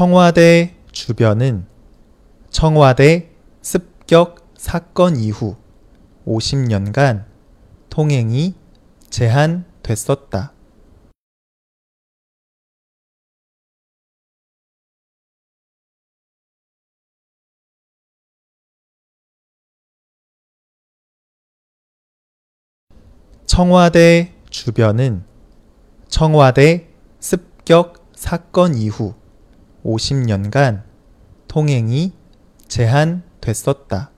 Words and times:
청와대 0.00 0.76
주변은 0.92 1.66
청와대 2.48 3.28
습격 3.60 4.50
사건 4.56 5.14
이후 5.16 5.56
50년간 6.26 7.26
통행이 7.90 8.54
제한됐었다. 9.10 10.54
청와대 23.44 24.32
주변은 24.48 25.24
청와대 26.08 26.88
습격 27.18 28.08
사건 28.14 28.74
이후 28.74 29.19
50년간 29.84 30.82
통행이 31.48 32.12
제한됐었다. 32.68 34.10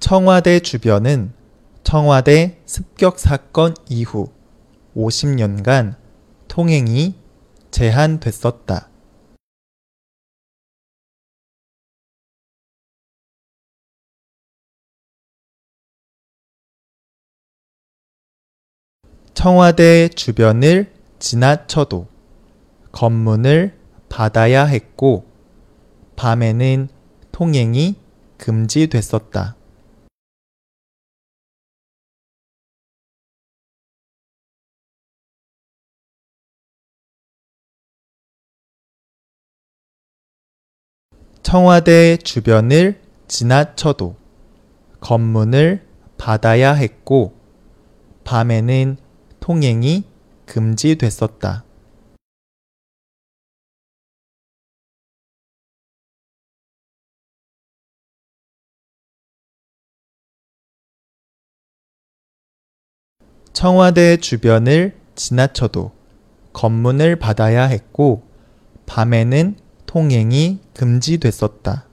청와대 0.00 0.60
주변은 0.60 1.32
청와대 1.84 2.60
습격 2.64 3.18
사건 3.18 3.74
이후 3.88 4.32
50년간 4.96 5.96
통행이 6.48 7.14
제한됐었다. 7.70 8.89
청와대 19.42 20.10
주변을 20.10 20.92
지나쳐도 21.18 22.06
검문을 22.92 23.74
받아야 24.10 24.66
했고, 24.66 25.24
밤에는 26.14 26.90
통행이 27.32 27.96
금지됐었다. 28.36 29.56
청와대 41.42 42.18
주변을 42.18 43.00
지나쳐도 43.26 44.16
검문을 45.00 45.88
받아야 46.18 46.74
했고, 46.74 47.32
밤에는 48.24 48.98
통행이 49.40 50.04
금지됐었다. 50.46 51.64
청와대 63.52 64.16
주변을 64.16 64.98
지나쳐도 65.16 65.92
검문을 66.52 67.18
받아야 67.18 67.64
했고, 67.64 68.22
밤에는 68.86 69.56
통행이 69.86 70.60
금지됐었다. 70.72 71.89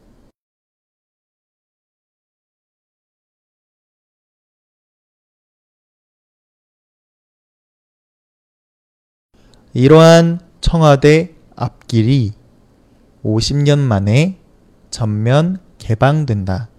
이러한 9.80 10.39
청와대 10.60 11.36
앞길이 11.55 12.32
50년 13.23 13.77
만에 13.77 14.39
전면 14.89 15.60
개방된다. 15.77 16.71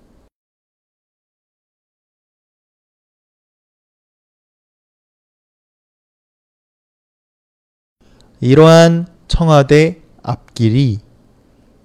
이러한 8.40 9.06
청와대 9.28 10.02
앞길이 10.24 10.98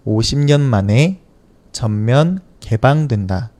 50년 0.07 0.61
만에 0.61 1.21
전면 1.71 2.39
개방된다. 2.59 3.51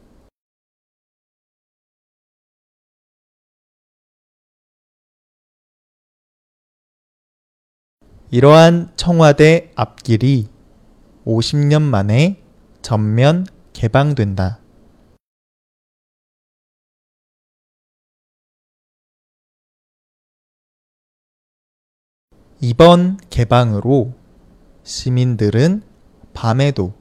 이러한 8.34 8.92
청와대 8.96 9.70
앞길이 9.76 10.48
50년 11.24 11.84
만에 11.84 12.42
전면 12.82 13.46
개방된다. 13.74 14.60
이번 22.60 23.18
개방으로 23.30 24.16
시민들은 24.82 25.84
밤에도 26.34 26.96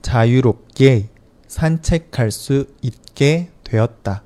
자유롭게 0.00 1.10
산책할 1.46 2.30
수 2.30 2.68
있게 2.80 3.50
되었다. 3.64 4.24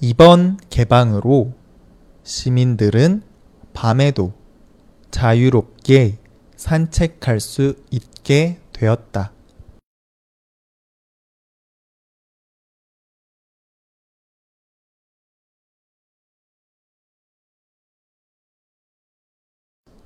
이번 0.00 0.58
개방으로 0.70 1.54
시민들은 2.22 3.22
밤에도 3.74 4.32
자유롭게 5.10 6.18
산책할 6.54 7.40
수 7.40 7.74
있게 7.90 8.60
되었다. 8.72 9.32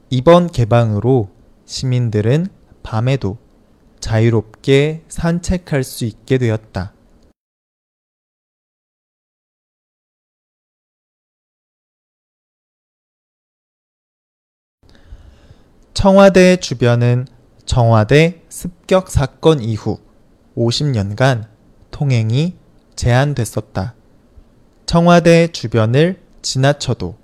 이번 0.08 0.46
개방으로 0.46 1.28
시민들은 1.66 2.46
밤에도 2.82 3.36
자유롭게 4.00 5.04
산책할 5.08 5.84
수 5.84 6.06
있게 6.06 6.38
되었다. 6.38 6.94
청와대 15.94 16.56
주변은 16.56 17.26
청와대 17.66 18.42
습격 18.48 19.10
사건 19.10 19.60
이후 19.60 19.98
50년간 20.56 21.46
통행이 21.90 22.56
제한됐었다. 22.96 23.94
청와대 24.86 25.48
주변을 25.48 26.20
지나쳐도 26.40 27.16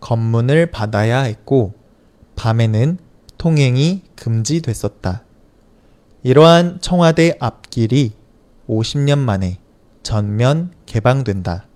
검문을 0.00 0.70
받아야 0.70 1.22
했고, 1.22 1.72
밤에는 2.36 2.98
통행이 3.38 4.02
금지됐었다. 4.14 5.24
이러한 6.22 6.80
청와대 6.80 7.36
앞길이 7.40 8.12
50년 8.68 9.18
만에 9.18 9.58
전면 10.02 10.72
개방된다. 10.86 11.66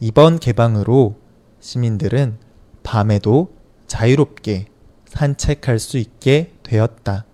이번 0.00 0.38
개방으로 0.38 1.16
시민들은 1.60 2.38
밤에도 2.82 3.52
자유롭게 3.88 4.71
산책할 5.12 5.78
수 5.78 5.98
있게 5.98 6.52
되었다. 6.62 7.26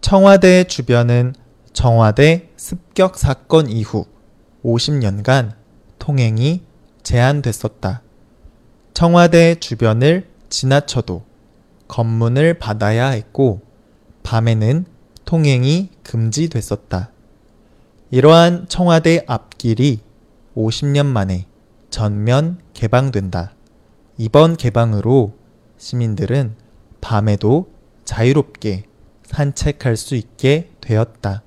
청와대 0.00 0.64
주변은 0.64 1.34
청와대 1.74 2.48
습격 2.56 3.16
사건 3.18 3.68
이후 3.68 4.06
50년간 4.64 5.52
통행이 5.98 6.62
제한됐었다. 7.02 8.02
청와대 8.94 9.56
주변을 9.56 10.26
지나쳐도 10.48 11.22
검문을 11.86 12.58
받아야 12.58 13.08
했고, 13.08 13.60
밤에는 14.22 14.86
통행이 15.26 15.90
금지됐었다. 16.02 17.12
이러한 18.10 18.66
청와대 18.68 19.22
앞길이 19.26 20.00
50년 20.56 21.06
만에 21.06 21.46
전면 21.90 22.58
개방된다. 22.72 23.52
이번 24.16 24.56
개방으로 24.56 25.34
시민들은 25.76 26.56
밤에도 27.00 27.70
자유롭게 28.04 28.89
산책할 29.30 29.96
수 29.96 30.14
있게 30.14 30.70
되었다. 30.80 31.42